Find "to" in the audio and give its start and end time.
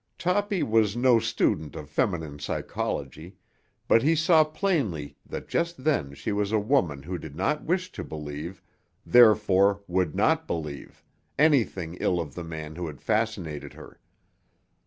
7.91-8.03